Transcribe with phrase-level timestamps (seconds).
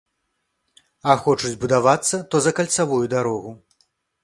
[1.11, 3.57] А хочуць будавацца, то за кальцавую дарогу!